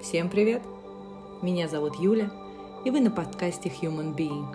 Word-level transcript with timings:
Всем 0.00 0.30
привет! 0.30 0.62
Меня 1.42 1.66
зовут 1.66 1.96
Юля, 1.96 2.30
и 2.84 2.90
вы 2.90 3.00
на 3.00 3.10
подкасте 3.10 3.68
Human 3.68 4.14
Being, 4.14 4.54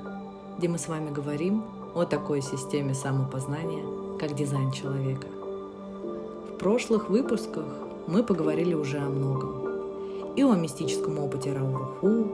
где 0.57 0.69
мы 0.69 0.77
с 0.77 0.87
вами 0.87 1.11
говорим 1.11 1.65
о 1.93 2.05
такой 2.05 2.41
системе 2.41 2.93
самопознания, 2.93 4.17
как 4.17 4.35
дизайн 4.35 4.71
человека. 4.71 5.27
В 5.27 6.57
прошлых 6.57 7.09
выпусках 7.09 7.65
мы 8.07 8.23
поговорили 8.23 8.73
уже 8.73 8.99
о 8.99 9.09
многом. 9.09 10.33
И 10.37 10.43
о 10.43 10.55
мистическом 10.55 11.19
опыте 11.19 11.51
Рауруху, 11.51 12.25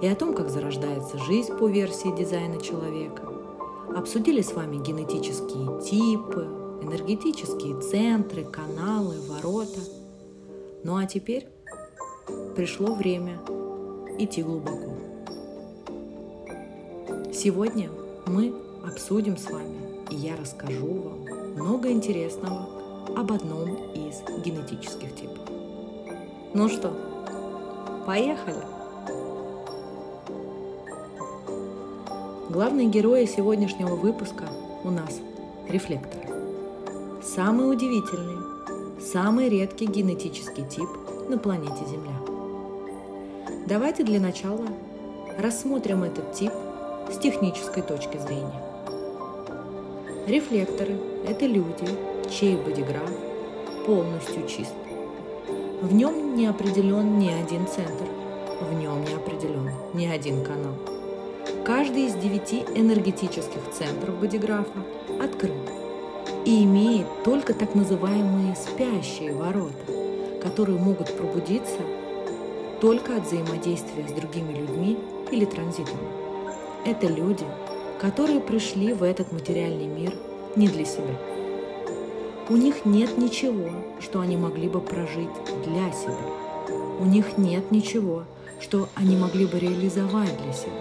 и 0.00 0.06
о 0.08 0.16
том, 0.16 0.32
как 0.32 0.48
зарождается 0.48 1.18
жизнь 1.18 1.54
по 1.54 1.68
версии 1.68 2.16
дизайна 2.16 2.62
человека. 2.62 3.24
Обсудили 3.94 4.40
с 4.40 4.54
вами 4.54 4.78
генетические 4.78 5.82
типы, 5.82 6.48
энергетические 6.80 7.78
центры, 7.78 8.44
каналы, 8.44 9.16
ворота. 9.28 9.80
Ну 10.82 10.96
а 10.96 11.04
теперь 11.04 11.46
пришло 12.56 12.94
время 12.94 13.38
идти 14.18 14.42
глубоко. 14.42 14.92
Сегодня 17.32 17.90
мы 18.26 18.54
обсудим 18.86 19.36
с 19.36 19.50
вами, 19.50 19.78
и 20.10 20.16
я 20.16 20.36
расскажу 20.36 20.86
вам 20.86 21.54
много 21.54 21.90
интересного 21.90 22.68
об 23.16 23.32
одном 23.32 23.92
из 23.92 24.22
генетических 24.44 25.14
типов. 25.14 25.48
Ну 26.54 26.68
что, 26.68 26.92
поехали! 28.06 28.62
Главные 32.50 32.88
герои 32.88 33.26
сегодняшнего 33.26 33.94
выпуска 33.94 34.44
у 34.82 34.90
нас– 34.90 35.20
рефлекторы. 35.68 36.28
Самый 37.22 37.70
удивительный, 37.70 38.38
самый 39.00 39.48
редкий 39.48 39.86
генетический 39.86 40.64
тип 40.66 40.88
на 41.28 41.38
планете 41.38 41.84
Земля. 41.86 42.27
Давайте 43.68 44.02
для 44.02 44.18
начала 44.18 44.64
рассмотрим 45.38 46.02
этот 46.02 46.32
тип 46.32 46.50
с 47.12 47.18
технической 47.18 47.82
точки 47.82 48.16
зрения. 48.16 48.62
Рефлекторы– 50.26 50.96
это 51.28 51.44
люди, 51.44 51.86
чей 52.30 52.56
бодиграф 52.56 53.10
полностью 53.84 54.48
чист. 54.48 54.72
В 55.82 55.92
нем 55.92 56.34
не 56.34 56.46
определен 56.46 57.18
ни 57.18 57.28
один 57.28 57.66
центр, 57.66 58.06
в 58.58 58.72
нем 58.72 59.04
не 59.04 59.12
определен 59.12 59.70
ни 59.92 60.06
один 60.06 60.42
канал. 60.42 60.72
Каждый 61.62 62.06
из 62.06 62.14
девяти 62.14 62.64
энергетических 62.74 63.60
центров 63.78 64.18
бодиграфа 64.18 64.82
открыт 65.22 65.52
и 66.46 66.64
имеет 66.64 67.06
только 67.22 67.52
так 67.52 67.74
называемые 67.74 68.56
спящие 68.56 69.34
ворота, 69.34 69.92
которые 70.42 70.78
могут 70.78 71.14
пробудиться 71.14 71.80
только 72.80 73.16
от 73.16 73.26
взаимодействия 73.26 74.06
с 74.08 74.12
другими 74.12 74.52
людьми 74.52 74.98
или 75.30 75.44
транзитами. 75.44 75.98
Это 76.84 77.06
люди, 77.06 77.44
которые 78.00 78.40
пришли 78.40 78.92
в 78.92 79.02
этот 79.02 79.32
материальный 79.32 79.86
мир 79.86 80.12
не 80.56 80.68
для 80.68 80.84
себя. 80.84 81.14
У 82.48 82.56
них 82.56 82.84
нет 82.84 83.18
ничего, 83.18 83.70
что 84.00 84.20
они 84.20 84.36
могли 84.36 84.68
бы 84.68 84.80
прожить 84.80 85.28
для 85.66 85.92
себя. 85.92 86.16
У 87.00 87.04
них 87.04 87.36
нет 87.36 87.70
ничего, 87.70 88.24
что 88.60 88.88
они 88.94 89.16
могли 89.16 89.46
бы 89.46 89.58
реализовать 89.58 90.36
для 90.42 90.52
себя. 90.52 90.72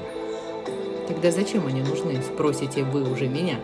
Тогда 1.08 1.32
зачем 1.32 1.66
они 1.68 1.82
нужны, 1.82 2.22
спросите 2.22 2.84
вы 2.84 3.10
уже 3.12 3.28
меня? 3.28 3.60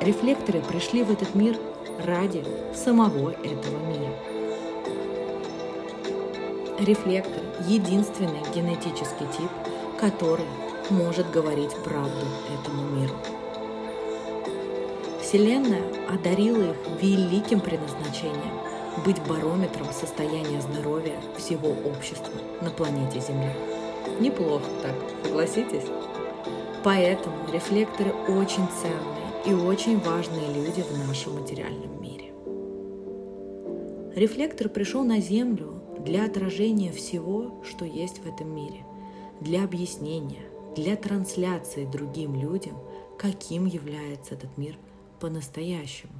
Рефлекторы 0.00 0.60
пришли 0.60 1.02
в 1.02 1.10
этот 1.10 1.34
мир 1.34 1.56
ради 2.04 2.44
самого 2.74 3.30
этого 3.30 3.76
мира. 3.88 4.35
Рефлектор– 6.78 7.42
единственный 7.66 8.42
генетический 8.54 9.26
тип, 9.38 9.50
который 9.98 10.44
может 10.90 11.30
говорить 11.30 11.74
правду 11.82 12.26
этому 12.52 12.82
миру. 12.82 13.14
Вселенная 15.22 15.82
одарила 16.12 16.72
их 16.72 16.76
великим 17.00 17.60
предназначением 17.60 18.60
быть 19.06 19.22
барометром 19.26 19.86
состояния 19.90 20.60
здоровья 20.60 21.16
всего 21.38 21.70
общества 21.70 22.34
на 22.60 22.68
планете 22.68 23.20
Земля. 23.20 23.54
Неплохо 24.20 24.66
так, 24.82 24.94
согласитесь? 25.24 25.86
Поэтому 26.84 27.36
рефлекторы 27.54 28.12
очень 28.28 28.68
ценные 28.82 29.32
и 29.46 29.54
очень 29.54 29.98
важные 30.00 30.52
люди 30.52 30.82
в 30.82 31.08
нашем 31.08 31.40
материальном 31.40 32.02
мире. 32.02 32.34
Рефлектор 34.14 34.68
пришел 34.68 35.04
на 35.04 35.20
Землю 35.20 35.75
для 36.06 36.24
отражения 36.24 36.92
всего, 36.92 37.60
что 37.64 37.84
есть 37.84 38.18
в 38.20 38.26
этом 38.26 38.54
мире, 38.54 38.84
для 39.40 39.64
объяснения, 39.64 40.46
для 40.76 40.96
трансляции 40.96 41.84
другим 41.84 42.40
людям, 42.40 42.78
каким 43.18 43.66
является 43.66 44.34
этот 44.34 44.56
мир 44.56 44.78
по-настоящему. 45.18 46.12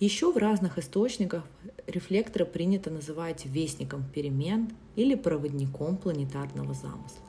Еще 0.00 0.30
в 0.30 0.36
разных 0.36 0.78
источниках 0.78 1.44
рефлектора 1.86 2.44
принято 2.44 2.90
называть 2.90 3.46
вестником 3.46 4.04
перемен 4.12 4.70
или 4.96 5.14
проводником 5.14 5.96
планетарного 5.96 6.74
замысла. 6.74 7.22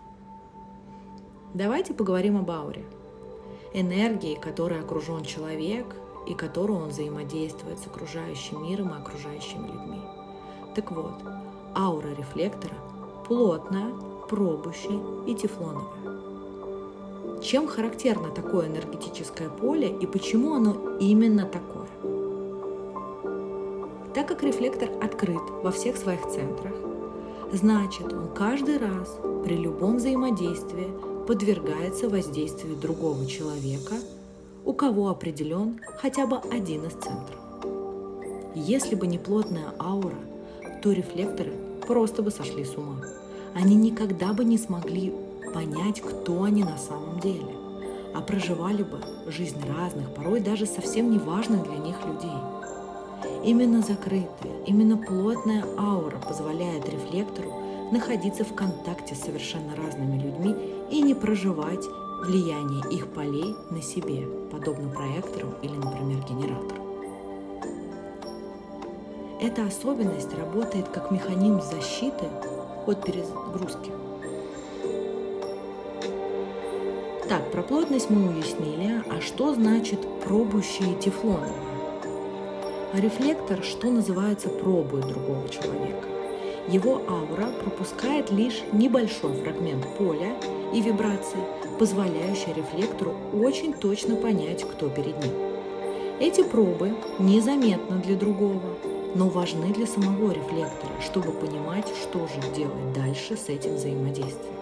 Давайте 1.53 1.93
поговорим 1.93 2.37
об 2.37 2.51
ауре– 2.51 2.83
энергией, 3.73 4.35
которой 4.35 4.81
окружен 4.81 5.23
человек 5.23 5.85
и 6.27 6.33
которой 6.33 6.77
он 6.77 6.89
взаимодействует 6.89 7.79
с 7.79 7.87
окружающим 7.87 8.63
миром 8.63 8.89
и 8.89 8.99
окружающими 8.99 9.67
людьми. 9.67 10.01
Так 10.75 10.91
вот, 10.91 11.13
аура 11.75 12.09
рефлектора 12.17 12.75
плотная, 13.27 13.91
пробущая 14.27 14.99
и 15.27 15.35
тефлоновая. 15.35 16.03
Чем 17.41 17.67
характерно 17.67 18.29
такое 18.29 18.67
энергетическое 18.67 19.49
поле 19.49 19.89
и 19.89 20.07
почему 20.07 20.55
оно 20.55 20.97
именно 20.99 21.45
такое? 21.45 21.87
Так 24.13 24.27
как 24.27 24.43
рефлектор 24.43 24.89
открыт 25.01 25.41
во 25.63 25.71
всех 25.71 25.97
своих 25.97 26.21
центрах, 26.27 26.73
значит 27.51 28.11
он 28.13 28.29
каждый 28.33 28.77
раз 28.77 29.17
при 29.43 29.55
любом 29.57 29.97
взаимодействии 29.97 30.87
подвергается 31.27 32.09
воздействию 32.09 32.75
другого 32.77 33.25
человека, 33.25 33.95
у 34.65 34.73
кого 34.73 35.09
определен 35.09 35.79
хотя 35.97 36.25
бы 36.25 36.37
один 36.51 36.85
из 36.85 36.93
центров. 36.93 37.39
Если 38.55 38.95
бы 38.95 39.07
не 39.07 39.17
плотная 39.17 39.73
аура, 39.79 40.15
то 40.83 40.91
рефлекторы 40.91 41.53
просто 41.87 42.21
бы 42.21 42.29
сошли 42.29 42.65
с 42.65 42.77
ума. 42.77 43.01
Они 43.55 43.75
никогда 43.75 44.33
бы 44.33 44.43
не 44.43 44.57
смогли 44.57 45.13
понять, 45.53 46.01
кто 46.01 46.43
они 46.43 46.63
на 46.63 46.77
самом 46.77 47.21
деле, 47.21 47.55
а 48.13 48.19
проживали 48.19 48.83
бы 48.83 48.99
жизнь 49.27 49.61
разных, 49.65 50.13
порой 50.13 50.41
даже 50.41 50.65
совсем 50.65 51.09
неважных 51.09 51.63
для 51.63 51.77
них 51.77 51.95
людей. 52.05 52.37
Именно 53.45 53.81
закрытая, 53.81 54.63
именно 54.67 54.97
плотная 54.97 55.63
аура 55.77 56.17
позволяет 56.17 56.89
рефлектору 56.89 57.53
находиться 57.93 58.43
в 58.43 58.53
контакте 58.53 59.15
с 59.15 59.21
совершенно 59.21 59.75
разными 59.77 60.21
людьми 60.21 60.55
и 60.91 61.01
не 61.01 61.13
проживать 61.13 61.85
влияние 62.25 62.83
их 62.91 63.07
полей 63.13 63.55
на 63.69 63.81
себе, 63.81 64.27
подобно 64.51 64.89
проектору 64.89 65.53
или, 65.61 65.75
например, 65.75 66.23
генератору. 66.27 66.82
Эта 69.43 69.65
особенность 69.65 70.33
работает 70.33 70.87
как 70.87 71.11
механизм 71.11 71.61
защиты 71.61 72.25
от 72.87 73.05
перегрузки. 73.05 73.91
Так, 77.29 77.51
про 77.51 77.61
плотность 77.61 78.09
мы 78.09 78.29
уяснили, 78.29 79.03
а 79.11 79.21
что 79.21 79.53
значит 79.53 79.99
пробующие 80.23 80.95
тефлоновые? 80.95 81.53
Рефлектор, 82.93 83.61
что 83.63 83.91
называется, 83.91 84.49
пробует 84.49 85.07
другого 85.07 85.47
человека 85.49 86.07
его 86.67 87.01
аура 87.09 87.51
пропускает 87.61 88.31
лишь 88.31 88.63
небольшой 88.71 89.33
фрагмент 89.33 89.85
поля 89.97 90.33
и 90.73 90.81
вибрации, 90.81 91.39
позволяющий 91.77 92.53
рефлектору 92.53 93.13
очень 93.33 93.73
точно 93.73 94.15
понять, 94.15 94.63
кто 94.63 94.89
перед 94.89 95.21
ним. 95.23 95.33
Эти 96.19 96.41
пробы 96.41 96.93
незаметны 97.19 97.97
для 97.97 98.15
другого, 98.15 98.61
но 99.15 99.29
важны 99.29 99.73
для 99.73 99.85
самого 99.85 100.31
рефлектора, 100.31 100.93
чтобы 101.01 101.31
понимать, 101.31 101.87
что 102.01 102.27
же 102.27 102.55
делать 102.55 102.93
дальше 102.93 103.37
с 103.37 103.49
этим 103.49 103.75
взаимодействием. 103.75 104.53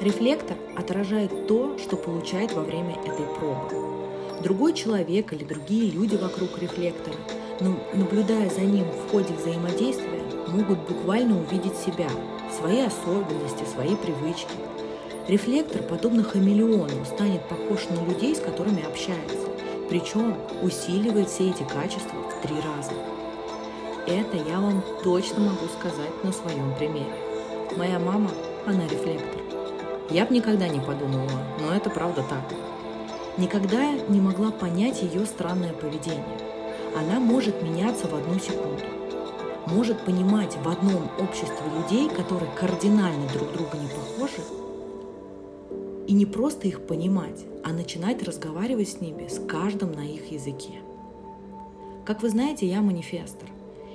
Рефлектор 0.00 0.56
отражает 0.76 1.46
то, 1.46 1.76
что 1.78 1.96
получает 1.96 2.52
во 2.52 2.62
время 2.62 2.96
этой 3.04 3.26
пробы. 3.38 4.40
Другой 4.42 4.72
человек 4.72 5.32
или 5.32 5.44
другие 5.44 5.90
люди 5.90 6.16
вокруг 6.16 6.58
рефлектора– 6.58 7.16
наблюдая 7.60 8.48
за 8.48 8.62
ним 8.62 8.84
в 8.84 9.10
ходе 9.10 9.34
взаимодействия, 9.34 10.22
могут 10.48 10.78
буквально 10.88 11.38
увидеть 11.38 11.76
себя, 11.76 12.08
свои 12.58 12.80
особенности, 12.80 13.64
свои 13.72 13.94
привычки. 13.96 14.48
Рефлектор, 15.28 15.82
подобно 15.82 16.24
хамелеону, 16.24 17.04
станет 17.04 17.42
похож 17.48 17.88
на 17.88 18.04
людей, 18.04 18.34
с 18.34 18.40
которыми 18.40 18.84
общается, 18.84 19.39
причем 19.90 20.36
усиливает 20.62 21.28
все 21.28 21.50
эти 21.50 21.64
качества 21.64 22.16
в 22.20 22.46
три 22.46 22.54
раза. 22.54 22.92
это 24.06 24.36
я 24.36 24.60
вам 24.60 24.82
точно 25.02 25.40
могу 25.40 25.66
сказать 25.66 26.24
на 26.24 26.32
своем 26.32 26.72
примере. 26.76 27.12
Моя 27.76 27.98
мама, 27.98 28.30
она 28.66 28.84
рефлектор. 28.84 29.42
Я 30.08 30.26
бы 30.26 30.34
никогда 30.34 30.68
не 30.68 30.80
подумала, 30.80 31.42
но 31.60 31.74
это 31.74 31.90
правда 31.90 32.24
так. 32.28 32.44
Никогда 33.36 33.92
не 34.08 34.20
могла 34.20 34.52
понять 34.52 35.02
ее 35.02 35.26
странное 35.26 35.72
поведение. 35.72 36.38
Она 36.96 37.18
может 37.18 37.60
меняться 37.62 38.06
в 38.06 38.14
одну 38.14 38.38
секунду. 38.38 38.82
Может 39.66 40.04
понимать 40.04 40.56
в 40.56 40.68
одном 40.68 41.10
обществе 41.18 41.66
людей, 41.76 42.08
которые 42.08 42.50
кардинально 42.52 43.28
друг 43.28 43.52
друга 43.52 43.76
не 43.76 43.88
похожи, 43.88 44.42
и 46.10 46.12
не 46.12 46.26
просто 46.26 46.66
их 46.66 46.88
понимать, 46.88 47.46
а 47.62 47.72
начинать 47.72 48.24
разговаривать 48.24 48.88
с 48.88 49.00
ними 49.00 49.28
с 49.28 49.38
каждым 49.38 49.92
на 49.92 50.04
их 50.04 50.32
языке. 50.32 50.80
Как 52.04 52.22
вы 52.22 52.30
знаете, 52.30 52.66
я 52.66 52.82
манифестор. 52.82 53.48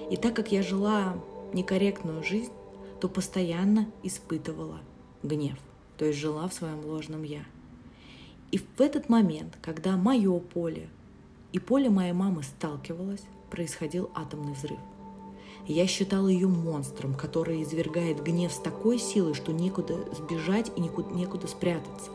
И 0.09 0.15
так 0.15 0.33
как 0.33 0.49
я 0.53 0.63
жила 0.63 1.17
некорректную 1.51 2.23
жизнь, 2.23 2.53
то 3.01 3.09
постоянно 3.09 3.87
испытывала 4.01 4.79
гнев, 5.23 5.57
то 5.97 6.05
есть 6.05 6.17
жила 6.17 6.47
в 6.47 6.53
своем 6.53 6.85
ложном 6.85 7.23
«я». 7.23 7.43
И 8.49 8.59
в 8.59 8.79
этот 8.79 9.09
момент, 9.09 9.57
когда 9.61 9.97
мое 9.97 10.39
поле 10.39 10.87
и 11.51 11.59
поле 11.59 11.89
моей 11.89 12.13
мамы 12.13 12.43
сталкивалось, 12.43 13.23
происходил 13.51 14.09
атомный 14.15 14.53
взрыв. 14.53 14.79
Я 15.67 15.87
считала 15.87 16.27
ее 16.27 16.47
монстром, 16.47 17.15
который 17.15 17.63
извергает 17.63 18.21
гнев 18.21 18.51
с 18.51 18.59
такой 18.59 18.99
силой, 18.99 19.33
что 19.33 19.51
некуда 19.51 19.95
сбежать 20.15 20.71
и 20.75 20.81
некуда, 20.81 21.11
некуда 21.11 21.47
спрятаться. 21.47 22.11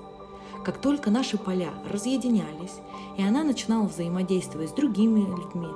Как 0.64 0.81
только 0.81 1.11
наши 1.11 1.37
поля 1.37 1.70
разъединялись, 1.91 2.75
и 3.19 3.23
она 3.23 3.43
начинала 3.43 3.88
взаимодействовать 3.88 4.70
с 4.70 4.73
другими 4.75 5.20
людьми, 5.20 5.67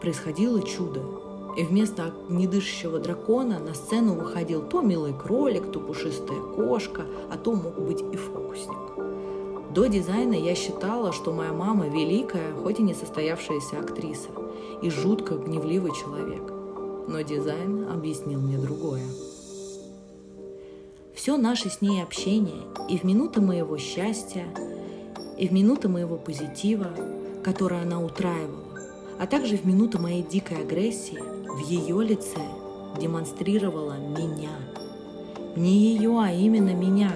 происходило 0.00 0.62
чудо. 0.62 1.02
И 1.56 1.64
вместо 1.64 2.14
недышащего 2.28 3.00
дракона 3.00 3.58
на 3.58 3.74
сцену 3.74 4.14
выходил 4.14 4.62
то 4.62 4.80
милый 4.82 5.12
кролик, 5.12 5.72
то 5.72 5.80
пушистая 5.80 6.38
кошка, 6.38 7.06
а 7.32 7.36
то 7.36 7.54
мог 7.54 7.76
быть 7.76 8.02
и 8.12 8.16
фокусник. 8.16 9.72
До 9.74 9.86
дизайна 9.86 10.34
я 10.34 10.54
считала, 10.54 11.12
что 11.12 11.32
моя 11.32 11.52
мама 11.52 11.88
великая, 11.88 12.54
хоть 12.62 12.78
и 12.78 12.82
не 12.82 12.94
состоявшаяся 12.94 13.80
актриса, 13.80 14.28
и 14.80 14.90
жутко 14.90 15.34
гневливый 15.34 15.92
человек. 15.92 16.55
Но 17.08 17.20
дизайн 17.20 17.88
объяснил 17.88 18.40
мне 18.40 18.58
другое. 18.58 19.02
Все 21.14 21.36
наше 21.36 21.70
с 21.70 21.80
ней 21.80 22.02
общение 22.02 22.62
и 22.88 22.98
в 22.98 23.04
минуты 23.04 23.40
моего 23.40 23.78
счастья, 23.78 24.44
и 25.38 25.48
в 25.48 25.52
минуты 25.52 25.88
моего 25.88 26.16
позитива, 26.16 26.88
которое 27.42 27.82
она 27.82 28.02
утраивала, 28.02 28.80
а 29.18 29.26
также 29.26 29.56
в 29.56 29.64
минуты 29.64 29.98
моей 29.98 30.22
дикой 30.22 30.62
агрессии 30.62 31.18
в 31.48 31.58
ее 31.68 32.04
лице 32.04 32.40
демонстрировала 33.00 33.96
меня. 33.98 34.50
Не 35.56 35.94
ее, 35.94 36.18
а 36.20 36.32
именно 36.32 36.74
меня. 36.74 37.12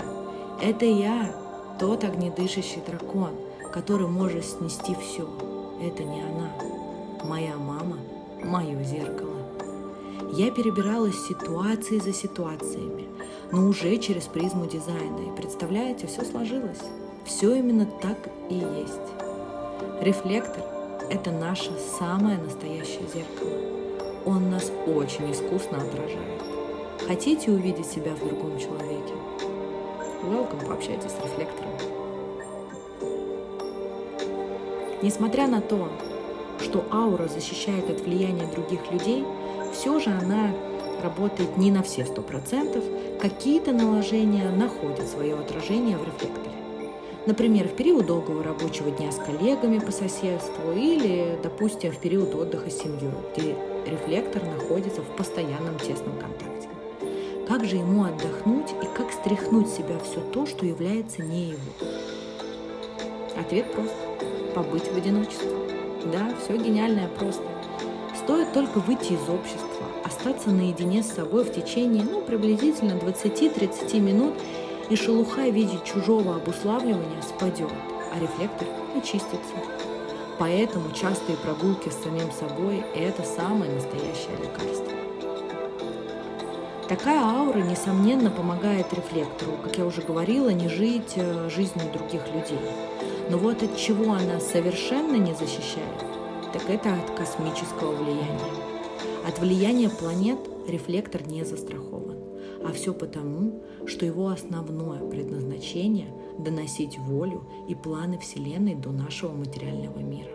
Это 0.62 0.86
я, 0.86 1.34
тот 1.78 2.04
огнедышащий 2.04 2.82
дракон, 2.86 3.30
который 3.72 4.08
может 4.08 4.44
снести 4.44 4.94
все. 4.94 5.28
Это 5.82 6.04
не 6.04 6.22
она. 6.22 6.50
Моя 7.24 7.56
мама– 7.56 7.98
мое 8.44 8.82
зеркало. 8.82 9.29
Я 10.32 10.52
перебиралась 10.52 11.26
ситуации 11.26 11.98
за 11.98 12.12
ситуациями, 12.12 13.08
но 13.50 13.66
уже 13.66 13.96
через 13.98 14.24
призму 14.24 14.66
дизайна. 14.66 15.18
И 15.26 15.36
представляете, 15.36 16.06
все 16.06 16.24
сложилось. 16.24 16.78
Все 17.24 17.54
именно 17.56 17.84
так 18.00 18.16
и 18.48 18.54
есть. 18.54 20.00
Рефлектор– 20.00 20.64
это 21.10 21.32
наше 21.32 21.72
самое 21.98 22.38
настоящее 22.38 23.08
зеркало. 23.12 23.58
Он 24.24 24.50
нас 24.50 24.70
очень 24.86 25.32
искусно 25.32 25.78
отражает. 25.78 26.42
Хотите 27.08 27.50
увидеть 27.50 27.86
себя 27.86 28.14
в 28.14 28.20
другом 28.20 28.56
человеке? 28.58 29.14
Welcome, 30.22 30.64
пообщайтесь 30.64 31.10
с 31.10 31.24
рефлектором. 31.24 31.72
Несмотря 35.02 35.48
на 35.48 35.60
то, 35.60 35.88
что 36.60 36.84
аура 36.92 37.26
защищает 37.26 37.90
от 37.90 38.00
влияния 38.02 38.46
других 38.46 38.80
людей, 38.92 39.24
все 39.80 39.98
же 39.98 40.10
она 40.10 40.50
работает 41.02 41.56
не 41.56 41.70
на 41.70 41.82
все 41.82 42.04
сто 42.04 42.20
процентов, 42.20 42.84
какие-то 43.18 43.72
наложения 43.72 44.50
находят 44.50 45.08
свое 45.08 45.34
отражение 45.34 45.96
в 45.96 46.04
рефлекторе. 46.04 46.50
Например, 47.24 47.66
в 47.66 47.74
период 47.76 48.04
долгого 48.04 48.44
рабочего 48.44 48.90
дня 48.90 49.10
с 49.10 49.16
коллегами 49.16 49.78
по 49.78 49.90
соседству 49.90 50.72
или, 50.76 51.38
допустим, 51.42 51.92
в 51.92 51.98
период 51.98 52.34
отдыха 52.34 52.68
с 52.68 52.76
семьей, 52.76 53.10
где 53.34 53.56
рефлектор 53.86 54.42
находится 54.44 55.00
в 55.00 55.16
постоянном 55.16 55.78
тесном 55.78 56.18
контакте. 56.18 56.68
Как 57.48 57.64
же 57.64 57.76
ему 57.76 58.04
отдохнуть 58.04 58.72
и 58.82 58.86
как 58.94 59.10
стряхнуть 59.12 59.68
с 59.68 59.76
себя 59.76 59.98
все 60.04 60.20
то, 60.20 60.44
что 60.44 60.66
является 60.66 61.22
не 61.22 61.52
его? 61.52 61.72
Ответ 63.38 63.72
прост. 63.72 63.94
Побыть 64.54 64.92
в 64.92 64.96
одиночестве. 64.96 65.50
Да, 66.12 66.34
все 66.42 66.58
гениальное 66.58 67.08
просто. 67.08 67.42
Стоит 68.30 68.52
только 68.52 68.78
выйти 68.78 69.14
из 69.14 69.28
общества, 69.28 69.86
остаться 70.04 70.50
наедине 70.50 71.02
с 71.02 71.14
собой 71.14 71.42
в 71.42 71.52
течение 71.52 72.04
ну, 72.04 72.20
приблизительно 72.20 72.92
20-30 72.92 73.98
минут, 73.98 74.34
и 74.88 74.94
шелуха 74.94 75.50
в 75.50 75.52
виде 75.52 75.80
чужого 75.84 76.36
обуславливания 76.36 77.20
спадет, 77.22 77.72
а 78.14 78.20
рефлектор 78.20 78.68
очистится. 78.96 79.56
Поэтому 80.38 80.92
частые 80.92 81.36
прогулки 81.38 81.88
с 81.88 82.04
самим 82.04 82.30
собой– 82.30 82.84
это 82.94 83.24
самое 83.24 83.72
настоящее 83.72 84.36
лекарство. 84.40 84.92
Такая 86.88 87.20
аура, 87.20 87.58
несомненно, 87.58 88.30
помогает 88.30 88.92
рефлектору, 88.92 89.54
как 89.64 89.76
я 89.76 89.84
уже 89.84 90.02
говорила, 90.02 90.50
не 90.50 90.68
жить 90.68 91.14
э, 91.16 91.50
жизнью 91.50 91.92
других 91.92 92.24
людей. 92.28 92.60
Но 93.28 93.38
вот 93.38 93.64
от 93.64 93.76
чего 93.76 94.12
она 94.12 94.38
совершенно 94.38 95.16
не 95.16 95.34
защищает, 95.34 96.09
так 96.52 96.68
это 96.68 96.94
от 96.94 97.10
космического 97.16 97.94
влияния. 97.94 98.70
От 99.26 99.38
влияния 99.38 99.88
планет 99.88 100.38
рефлектор 100.66 101.26
не 101.26 101.44
застрахован, 101.44 102.16
а 102.64 102.72
все 102.72 102.92
потому, 102.92 103.62
что 103.86 104.04
его 104.04 104.28
основное 104.28 105.00
предназначение– 105.08 106.12
доносить 106.38 106.98
волю 106.98 107.46
и 107.68 107.74
планы 107.74 108.18
Вселенной 108.18 108.74
до 108.74 108.90
нашего 108.90 109.32
материального 109.32 109.98
мира. 109.98 110.30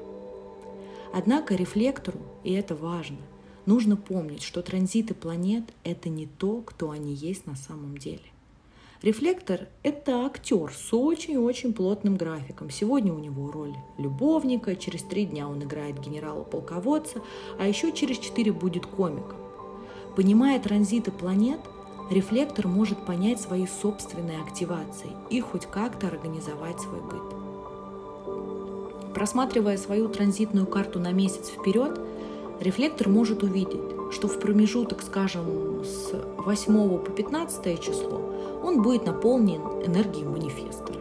Однако 1.13 1.55
рефлектору, 1.55 2.19
и 2.43 2.53
это 2.53 2.75
важно, 2.75 3.17
нужно 3.65 3.97
помнить, 3.97 4.43
что 4.43 4.61
транзиты 4.61 5.13
планет– 5.13 5.63
это 5.83 6.09
не 6.09 6.27
то, 6.27 6.61
кто 6.61 6.91
они 6.91 7.13
есть 7.13 7.47
на 7.47 7.55
самом 7.55 7.97
деле. 7.97 8.34
Рефлектор– 9.01 9.67
это 9.83 10.25
актер 10.25 10.71
с 10.71 10.93
очень-очень 10.93 11.73
плотным 11.73 12.15
графиком. 12.15 12.69
Сегодня 12.69 13.13
у 13.13 13.19
него 13.19 13.51
роль 13.51 13.75
любовника, 13.97 14.77
через 14.77 15.03
три 15.03 15.25
дня 15.25 15.49
он 15.49 15.61
играет 15.61 15.99
генерала-полководца, 15.99 17.19
а 17.59 17.67
еще 17.67 17.91
через 17.91 18.17
четыре 18.17 18.53
будет 18.53 18.85
комиком. 18.85 19.35
Понимая 20.15 20.61
транзиты 20.61 21.11
планет, 21.11 21.59
рефлектор 22.09 22.69
может 22.69 23.05
понять 23.05 23.41
свои 23.41 23.67
собственные 23.67 24.39
активации 24.39 25.11
и 25.29 25.41
хоть 25.41 25.65
как-то 25.65 26.07
организовать 26.07 26.79
свой 26.79 27.01
быт. 27.01 27.35
Просматривая 29.13 29.75
свою 29.77 30.07
транзитную 30.07 30.67
карту 30.67 30.99
на 30.99 31.11
месяц 31.11 31.49
вперед, 31.49 31.99
рефлектор 32.61 33.09
может 33.09 33.43
увидеть, 33.43 34.13
что 34.13 34.29
в 34.29 34.39
промежуток, 34.39 35.01
скажем, 35.01 35.83
с 35.83 36.13
8 36.37 36.97
по 36.99 37.11
15 37.11 37.81
число 37.81 38.24
он 38.65 38.81
будет 38.81 39.05
наполнен 39.05 39.61
энергией 39.85 40.25
манифестора 40.25 40.99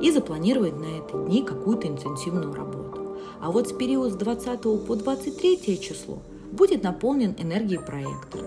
и 0.00 0.10
запланировать 0.10 0.74
на 0.76 0.86
эти 0.86 1.12
дни 1.26 1.42
какую-то 1.42 1.86
интенсивную 1.86 2.54
работу. 2.54 3.18
А 3.38 3.50
вот 3.50 3.68
с 3.68 3.72
периода 3.72 4.10
с 4.10 4.16
20 4.16 4.86
по 4.86 4.96
23 4.96 5.78
число 5.78 6.20
будет 6.50 6.82
наполнен 6.82 7.34
энергией 7.38 7.80
проектора. 7.80 8.46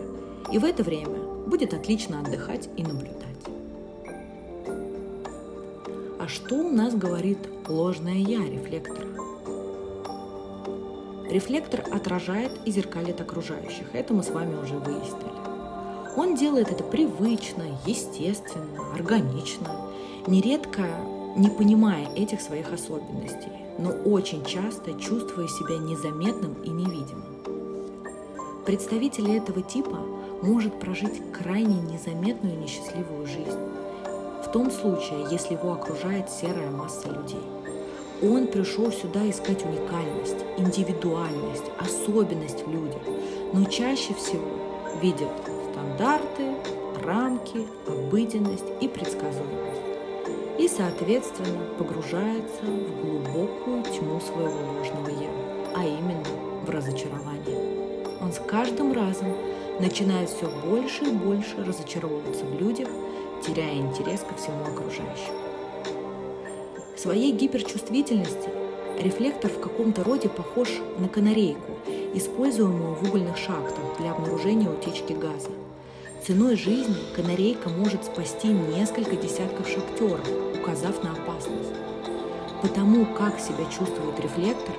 И 0.52 0.58
в 0.58 0.66
это 0.66 0.84
время 0.84 1.20
будет 1.46 1.76
отлично 1.76 2.22
отдыхать 2.22 2.68
и 2.76 2.82
наблюдать. 2.82 3.22
А 6.20 6.28
что 6.28 6.56
у 6.56 6.72
нас 6.72 6.96
говорит 6.96 7.38
ложное 7.68 8.16
«я» 8.16 8.40
рефлектора? 8.40 9.06
Рефлектор 11.30 11.84
отражает 11.92 12.52
и 12.66 12.72
зеркалит 12.72 13.22
окружающих. 13.22 13.94
Это 13.94 14.16
мы 14.16 14.24
с 14.24 14.32
вами 14.32 14.56
уже 14.60 14.78
выяснили. 14.78 15.45
Он 16.18 16.36
делает 16.36 16.72
это 16.72 16.84
привычно, 16.84 17.64
естественно, 17.86 18.94
органично, 18.94 19.92
нередко 20.28 20.84
не 21.36 21.50
понимая 21.50 22.08
этих 22.16 22.40
своих 22.40 22.72
особенностей, 22.72 23.52
но 23.78 23.90
очень 23.90 24.46
часто 24.46 24.94
чувствуя 24.94 25.48
себя 25.48 25.78
незаметным 25.78 26.54
и 26.64 26.70
невидимым. 26.70 27.26
Представитель 28.66 29.32
этого 29.32 29.62
типа 29.62 30.00
может 30.42 30.80
прожить 30.80 31.22
крайне 31.34 31.82
незаметную 31.82 32.56
и 32.56 32.64
несчастливую 32.64 33.26
жизнь, 33.28 33.60
в 34.46 34.52
том 34.54 34.72
случае, 34.72 35.28
если 35.30 35.56
его 35.56 35.74
окружает 35.74 36.30
серая 36.30 36.72
масса 36.72 37.10
людей. 37.10 37.44
Он 38.24 38.48
пришел 38.48 38.92
сюда 38.94 39.30
искать 39.30 39.66
уникальность, 39.66 40.38
индивидуальность, 40.58 41.70
особенность 41.78 42.66
в 42.66 42.72
людях, 42.72 43.02
но 43.54 43.66
чаще 43.66 44.14
всего 44.14 44.48
видят 45.02 45.30
стандарты, 45.86 46.56
рамки, 47.04 47.68
обыденность 47.88 48.66
и 48.82 48.88
предсказуемость. 48.88 49.82
И, 50.58 50.68
соответственно, 50.68 51.60
погружается 51.78 52.64
в 52.64 53.02
глубокую 53.02 53.84
тьму 53.84 54.20
своего 54.20 54.74
ложного 54.78 55.10
«я», 55.10 55.30
а 55.76 55.86
именно 55.86 56.24
в 56.66 56.70
разочарование. 56.70 58.08
Он 58.22 58.32
с 58.32 58.40
каждым 58.40 58.94
разом 58.94 59.36
начинает 59.80 60.30
все 60.30 60.50
больше 60.66 61.06
и 61.06 61.12
больше 61.12 61.64
разочаровываться 61.64 62.46
в 62.46 62.60
людях, 62.60 62.88
теряя 63.46 63.76
интерес 63.76 64.22
ко 64.22 64.36
всему 64.36 64.64
окружающему. 64.64 65.38
В 66.96 67.00
своей 67.00 67.34
гиперчувствительности 67.34 68.50
рефлектор 69.00 69.52
в 69.52 69.60
каком-то 69.60 70.04
роде 70.04 70.30
похож 70.30 70.70
на 70.98 71.10
канарейку, 71.10 71.74
используемую 72.14 72.96
в 72.96 73.04
угольных 73.04 73.38
шахтах 73.38 73.98
для 74.00 74.14
обнаружения 74.14 74.70
утечки 74.70 75.12
газа. 75.12 75.50
Ценой 76.26 76.56
жизни 76.56 76.96
канарейка 77.16 77.70
может 77.70 78.04
спасти 78.04 78.48
несколько 78.48 79.16
десятков 79.16 79.68
шахтеров, 79.68 80.28
указав 80.60 81.04
на 81.04 81.12
опасность. 81.12 81.70
Потому 82.64 83.06
как 83.06 83.40
себя 83.40 83.64
чувствует 83.66 84.20
рефлектор, 84.20 84.74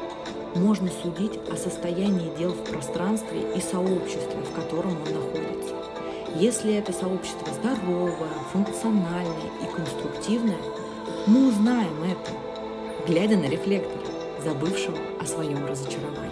можно 0.56 0.90
судить 0.90 1.38
о 1.48 1.54
состоянии 1.54 2.36
дел 2.36 2.50
в 2.50 2.64
пространстве 2.64 3.42
и 3.56 3.60
сообществе, 3.60 4.40
в 4.42 4.52
котором 4.56 4.90
он 4.90 5.14
находится. 5.14 5.76
Если 6.34 6.74
это 6.74 6.92
сообщество 6.92 7.46
здоровое, 7.52 8.34
функциональное 8.52 9.50
и 9.62 9.72
конструктивное, 9.72 10.58
мы 11.28 11.50
узнаем 11.50 12.02
это, 12.02 12.32
глядя 13.06 13.36
на 13.36 13.48
рефлектор, 13.48 14.02
забывшего 14.42 14.98
о 15.20 15.24
своем 15.24 15.64
разочаровании. 15.64 16.25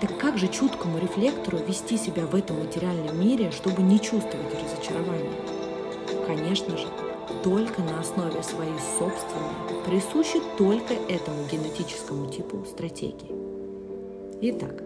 Так 0.00 0.16
как 0.16 0.38
же 0.38 0.46
чуткому 0.46 0.98
рефлектору 0.98 1.58
вести 1.58 1.96
себя 1.96 2.24
в 2.26 2.34
этом 2.36 2.60
материальном 2.60 3.20
мире, 3.20 3.50
чтобы 3.50 3.82
не 3.82 3.98
чувствовать 3.98 4.54
разочарования? 4.54 5.32
Конечно 6.24 6.76
же, 6.76 6.86
только 7.42 7.82
на 7.82 7.98
основе 7.98 8.42
своей 8.44 8.78
собственной, 8.98 9.84
присущей 9.84 10.40
только 10.56 10.94
этому 10.94 11.44
генетическому 11.50 12.30
типу 12.30 12.64
стратегии. 12.64 13.32
Итак, 14.40 14.84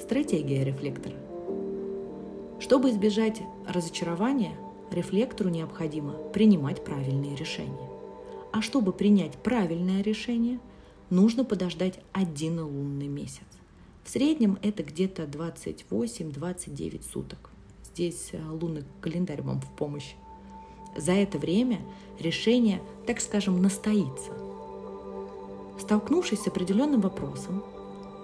стратегия 0.00 0.64
рефлектора. 0.64 1.16
Чтобы 2.58 2.88
избежать 2.90 3.42
разочарования, 3.68 4.56
рефлектору 4.90 5.50
необходимо 5.50 6.12
принимать 6.32 6.82
правильные 6.82 7.36
решения. 7.36 7.90
А 8.52 8.62
чтобы 8.62 8.92
принять 8.92 9.34
правильное 9.34 10.02
решение, 10.02 10.60
нужно 11.10 11.44
подождать 11.44 12.00
один 12.12 12.58
лунный 12.60 13.08
месяц. 13.08 13.44
В 14.06 14.08
среднем 14.08 14.56
это 14.62 14.84
где-то 14.84 15.24
28-29 15.24 17.02
суток. 17.12 17.50
Здесь 17.82 18.28
э, 18.30 18.40
лунный 18.48 18.84
календарь 19.00 19.42
вам 19.42 19.60
в 19.60 19.68
помощь. 19.70 20.14
За 20.96 21.10
это 21.10 21.38
время 21.38 21.80
решение, 22.20 22.80
так 23.04 23.20
скажем, 23.20 23.60
настоится. 23.60 24.30
Столкнувшись 25.80 26.40
с 26.40 26.46
определенным 26.46 27.00
вопросом, 27.00 27.64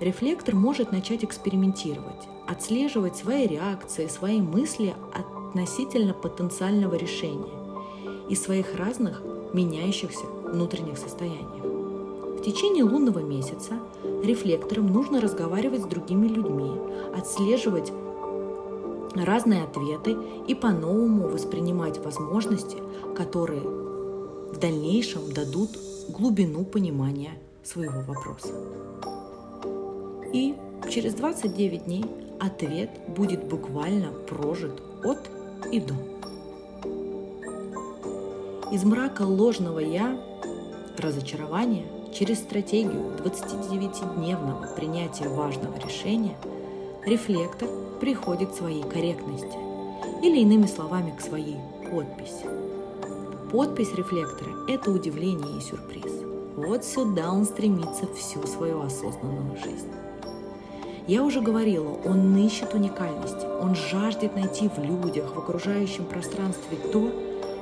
рефлектор 0.01 0.55
может 0.55 0.93
начать 0.93 1.25
экспериментировать, 1.25 2.29
отслеживать 2.47 3.17
свои 3.17 3.49
реакции, 3.49 4.07
свои 4.07 4.41
мысли 4.41 4.95
относительно 5.13 6.15
потенциального 6.15 6.95
решения 6.95 8.29
и 8.31 8.37
своих 8.37 8.77
разных 8.77 9.21
меняющихся 9.53 10.27
внутренних 10.27 10.97
состояниях. 10.97 11.65
В 12.39 12.43
течение 12.45 12.85
лунного 12.85 13.19
месяца 13.19 13.81
рефлекторам 14.25 14.87
нужно 14.87 15.21
разговаривать 15.21 15.83
с 15.83 15.87
другими 15.87 16.27
людьми, 16.27 16.73
отслеживать 17.17 17.93
разные 19.15 19.65
ответы 19.65 20.17
и 20.47 20.55
по-новому 20.55 21.29
воспринимать 21.29 21.99
возможности, 21.99 22.79
которые 23.17 23.63
в 23.63 24.59
дальнейшем 24.59 25.33
дадут 25.33 25.71
глубину 26.09 26.65
понимания 26.65 27.33
своего 27.63 28.01
вопроса. 28.01 28.53
И 30.33 30.55
через 30.91 31.15
29 31.15 31.85
дней 31.85 32.05
ответ 32.41 32.91
будет 33.09 33.45
буквально 33.45 34.13
прожит 34.29 34.83
от 35.05 35.19
и 35.71 35.81
до. 35.81 35.95
Из 38.73 38.85
мрака 38.85 39.23
ложного 39.23 39.81
«я» 39.81 40.19
разочарования 40.97 41.85
через 42.13 42.39
стратегию 42.41 43.13
29-дневного 43.25 44.75
принятия 44.75 45.29
важного 45.29 45.77
решения 45.79 46.37
рефлектор 47.05 47.69
приходит 48.01 48.51
к 48.51 48.57
своей 48.57 48.83
корректности 48.83 49.57
или 50.23 50.41
иными 50.41 50.67
словами 50.67 51.15
к 51.17 51.21
своей 51.21 51.57
подписи. 51.91 52.47
Подпись 53.51 53.95
рефлектора– 53.95 54.51
это 54.69 54.91
удивление 54.91 55.59
и 55.59 55.61
сюрприз. 55.61 56.13
Вот 56.57 56.85
сюда 56.85 57.33
он 57.33 57.45
стремится 57.45 58.07
всю 58.15 58.47
свою 58.47 58.83
осознанную 58.83 59.57
жизнь. 59.57 59.91
Я 61.09 61.25
уже 61.25 61.41
говорила, 61.41 61.99
он 62.05 62.37
ищет 62.37 62.75
уникальности, 62.75 63.47
он 63.61 63.75
жаждет 63.75 64.37
найти 64.37 64.69
в 64.69 64.79
людях, 64.79 65.35
в 65.35 65.39
окружающем 65.39 66.05
пространстве 66.05 66.79
то, 66.93 67.11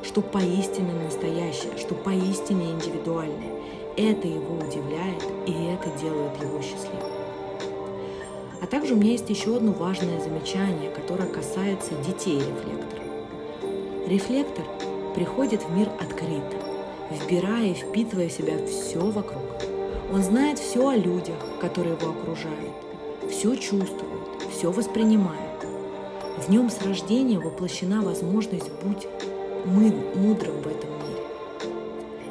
что 0.02 0.20
поистине 0.20 0.92
настоящее, 0.92 1.76
что 1.78 1.94
поистине 1.94 2.72
индивидуальное. 2.72 3.59
Это 3.96 4.28
его 4.28 4.54
удивляет, 4.54 5.24
и 5.46 5.52
это 5.52 5.90
делает 5.98 6.40
его 6.40 6.60
счастливым. 6.62 7.10
А 8.62 8.66
также 8.66 8.94
у 8.94 8.96
меня 8.96 9.12
есть 9.12 9.28
еще 9.30 9.56
одно 9.56 9.72
важное 9.72 10.20
замечание, 10.20 10.90
которое 10.90 11.28
касается 11.28 11.94
детей 12.06 12.38
рефлектора. 12.38 13.02
Рефлектор 14.06 14.64
приходит 15.14 15.62
в 15.62 15.76
мир 15.76 15.88
открыто, 15.98 16.56
вбирая 17.10 17.68
и 17.68 17.74
впитывая 17.74 18.28
в 18.28 18.32
себя 18.32 18.58
все 18.66 19.00
вокруг. 19.00 19.42
Он 20.12 20.22
знает 20.22 20.58
все 20.58 20.88
о 20.88 20.96
людях, 20.96 21.36
которые 21.60 21.96
его 21.96 22.10
окружают, 22.10 22.74
все 23.30 23.54
чувствует, 23.54 24.42
все 24.50 24.70
воспринимает. 24.70 25.64
В 26.38 26.48
нем 26.48 26.70
с 26.70 26.80
рождения 26.82 27.38
воплощена 27.38 28.02
возможность 28.02 28.70
быть 28.82 29.08
мудрым 29.64 30.60
в 30.62 30.66
этом. 30.66 30.99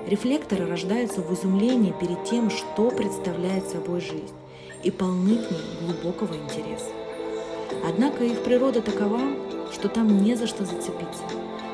Рефлекторы 0.09 0.65
рождаются 0.65 1.21
в 1.21 1.31
изумлении 1.35 1.93
перед 2.01 2.23
тем, 2.23 2.49
что 2.49 2.89
представляет 2.89 3.69
собой 3.69 4.01
жизнь 4.01 4.33
и 4.81 4.89
полны 4.89 5.37
к 5.37 5.51
ней 5.51 5.61
глубокого 5.81 6.33
интереса. 6.33 6.89
Однако 7.87 8.23
их 8.23 8.43
природа 8.43 8.81
такова, 8.81 9.19
что 9.71 9.87
там 9.87 10.23
не 10.23 10.33
за 10.33 10.47
что 10.47 10.65
зацепиться. 10.65 11.21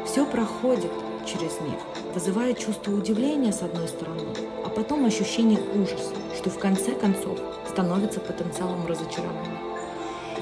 Все 0.06 0.26
проходит 0.26 0.92
через 1.26 1.62
них, 1.62 1.80
вызывая 2.14 2.54
чувство 2.56 2.92
удивления 2.92 3.54
с 3.54 3.62
одной 3.62 3.88
стороны, 3.88 4.28
а 4.66 4.70
потом 4.70 5.06
ощущение 5.06 5.62
ужаса, 5.74 6.14
что 6.36 6.50
в 6.50 6.60
конце 6.60 6.92
концов 6.92 7.40
становится 7.70 8.20
потенциалом 8.20 8.86
разочарования. 8.86 9.62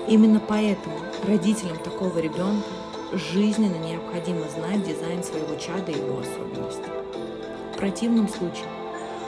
Именно 0.07 0.41
поэтому 0.47 0.95
родителям 1.27 1.77
такого 1.77 2.17
ребенка 2.17 2.65
жизненно 3.31 3.77
необходимо 3.85 4.49
знать 4.49 4.83
дизайн 4.83 5.23
своего 5.23 5.55
чада 5.57 5.91
и 5.91 5.99
его 5.99 6.21
особенности. 6.21 7.02
Противном 7.83 8.29
случае 8.29 8.63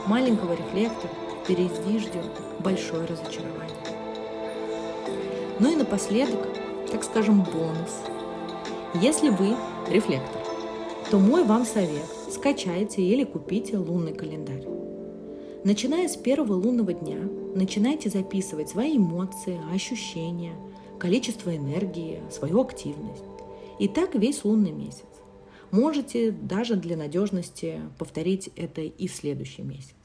маленького 0.08 0.54
рефлектора 0.54 1.12
впереди 1.44 2.00
ждет 2.00 2.32
большое 2.64 3.06
разочарование. 3.06 3.76
Ну 5.60 5.74
и 5.74 5.76
напоследок, 5.76 6.40
так 6.90 7.04
скажем, 7.04 7.44
бонус. 7.44 8.00
Если 9.02 9.28
вы 9.28 9.58
рефлектор, 9.90 10.42
то 11.12 11.20
мой 11.20 11.44
вам 11.44 11.66
совет– 11.66 12.06
скачайте 12.32 13.02
или 13.02 13.26
купите 13.26 13.76
лунный 13.76 14.14
календарь. 14.14 14.66
Начиная 15.66 16.08
с 16.08 16.16
первого 16.16 16.54
лунного 16.54 16.94
дня, 16.94 17.18
начинайте 17.56 18.10
записывать 18.10 18.70
свои 18.70 18.96
эмоции, 18.96 19.60
ощущения, 19.74 20.56
количество 20.98 21.54
энергии, 21.54 22.22
свою 22.32 22.62
активность. 22.62 23.26
И 23.80 23.90
так 23.90 24.16
весь 24.16 24.46
лунный 24.46 24.72
месяц. 24.72 25.15
Можете 25.72 26.32
даже 26.32 26.76
для 26.76 26.98
надежности 26.98 27.82
повторить 27.98 28.50
это 28.56 28.82
и 28.82 29.08
в 29.08 29.14
следующий 29.14 29.62
месяц. 29.62 29.96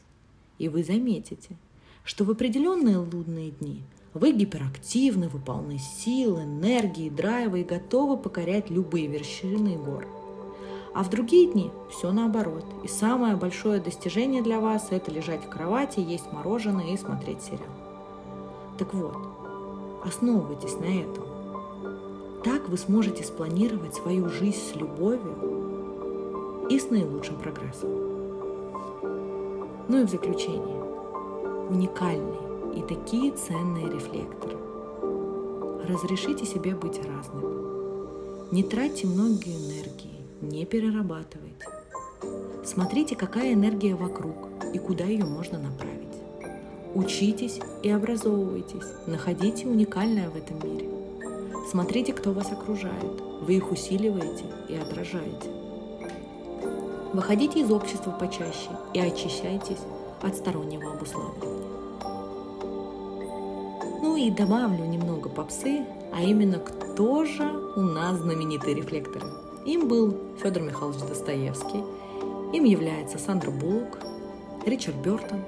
И 0.58 0.68
вы 0.68 0.82
заметите– 0.84 1.56
что 2.04 2.24
в 2.24 2.30
определенные 2.30 2.98
лунные 2.98 3.50
дни 3.50 3.82
вы 4.14 4.32
гиперактивны, 4.32 5.28
вы 5.28 5.38
полны 5.38 5.78
сил, 5.78 6.40
энергии, 6.40 7.08
драйва 7.08 7.56
и 7.56 7.64
готовы 7.64 8.16
покорять 8.16 8.70
любые 8.70 9.06
вершины 9.06 9.76
гор. 9.76 10.08
А 10.92 11.04
в 11.04 11.10
другие 11.10 11.52
дни 11.52 11.70
все 11.90 12.10
наоборот. 12.10 12.64
И 12.82 12.88
самое 12.88 13.36
большое 13.36 13.80
достижение 13.80 14.42
для 14.42 14.58
вас– 14.58 14.88
это 14.90 15.12
лежать 15.12 15.44
в 15.44 15.48
кровати, 15.48 16.00
есть 16.00 16.32
мороженое 16.32 16.92
и 16.92 16.96
смотреть 16.96 17.42
сериал. 17.42 17.60
Так 18.76 18.92
вот, 18.92 19.16
основывайтесь 20.04 20.74
на 20.80 20.86
этом. 20.86 21.29
Так 22.42 22.68
вы 22.68 22.78
сможете 22.78 23.22
спланировать 23.22 23.94
свою 23.94 24.28
жизнь 24.30 24.60
с 24.72 24.74
любовью 24.74 26.66
и 26.70 26.78
с 26.78 26.88
наилучшим 26.88 27.36
прогрессом. 27.36 27.90
Ну 29.88 30.00
и 30.00 30.04
в 30.04 30.10
заключение 30.10 30.80
уникальные 31.68 32.78
и 32.78 32.82
такие 32.82 33.32
ценные 33.32 33.90
рефлекторы. 33.90 34.56
разрешите 35.86 36.46
себе 36.46 36.74
быть 36.74 37.00
разным. 37.04 38.48
Не 38.50 38.62
тратьте 38.62 39.06
многие 39.06 39.56
энергии, 39.56 40.24
не 40.40 40.64
перерабатывайте. 40.64 41.66
Смотрите, 42.64 43.16
какая 43.16 43.52
энергия 43.54 43.94
вокруг 43.94 44.48
и 44.72 44.78
куда 44.78 45.04
ее 45.04 45.24
можно 45.24 45.58
направить. 45.58 46.00
Учитесь 46.94 47.60
и 47.82 47.90
образовывайтесь, 47.90 48.86
находите 49.06 49.66
уникальное 49.66 50.30
в 50.30 50.36
этом 50.36 50.58
мире. 50.68 50.99
Смотрите, 51.70 52.12
кто 52.12 52.32
вас 52.32 52.50
окружает, 52.52 53.20
вы 53.40 53.54
их 53.54 53.70
усиливаете 53.70 54.44
и 54.68 54.76
отражаете. 54.76 55.50
Выходите 57.12 57.60
из 57.60 57.70
общества 57.70 58.12
почаще 58.12 58.70
и 58.94 59.00
очищайтесь 59.00 59.80
от 60.22 60.36
стороннего 60.36 60.92
обуславливания. 60.92 61.70
Ну 64.02 64.16
и 64.16 64.30
добавлю 64.30 64.84
немного 64.84 65.28
попсы, 65.28 65.84
а 66.12 66.22
именно 66.22 66.58
кто 66.58 67.24
же 67.24 67.44
у 67.76 67.80
нас 67.80 68.18
знаменитые 68.18 68.74
рефлекторы. 68.74 69.26
Им 69.66 69.88
был 69.88 70.16
Федор 70.42 70.62
Михайлович 70.62 71.00
Достоевский, 71.00 71.84
им 72.52 72.64
является 72.64 73.18
Сандра 73.18 73.50
Буллок, 73.50 73.98
Ричард 74.66 74.96
Бертон, 74.96 75.44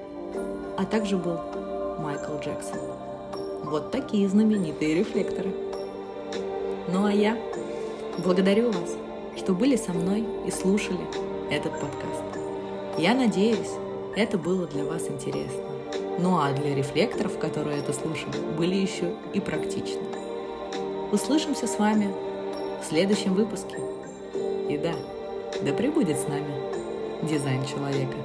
а 0.76 0.84
также 0.84 1.16
был 1.16 1.38
Майкл 1.98 2.38
Джексон. 2.40 2.78
Вот 3.64 3.90
такие 3.90 4.28
знаменитые 4.28 4.94
рефлекторы. 4.96 5.71
Ну 6.88 7.04
а 7.04 7.12
я 7.12 7.38
благодарю 8.18 8.72
вас, 8.72 8.96
что 9.36 9.54
были 9.54 9.76
со 9.76 9.92
мной 9.92 10.24
и 10.46 10.50
слушали 10.50 11.00
этот 11.50 11.72
подкаст. 11.72 12.24
Я 12.98 13.14
надеюсь, 13.14 13.70
это 14.16 14.36
было 14.36 14.66
для 14.66 14.84
вас 14.84 15.08
интересно. 15.08 15.62
Ну 16.18 16.38
а 16.38 16.52
для 16.52 16.74
рефлекторов, 16.74 17.38
которые 17.38 17.78
это 17.78 17.92
слушали, 17.92 18.36
были 18.56 18.74
еще 18.74 19.14
и 19.32 19.40
практичны. 19.40 20.02
Услышимся 21.12 21.66
с 21.66 21.78
вами 21.78 22.12
в 22.82 22.88
следующем 22.88 23.34
выпуске. 23.34 23.78
И 24.68 24.76
да, 24.76 24.94
да 25.62 25.72
пребудет 25.72 26.18
с 26.18 26.26
нами 26.26 26.52
дизайн 27.22 27.64
человека. 27.64 28.16